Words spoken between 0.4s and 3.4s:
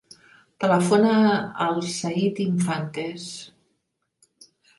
Telefona al Zaid Infantes.